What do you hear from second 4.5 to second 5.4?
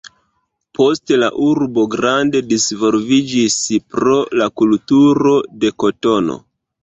kulturo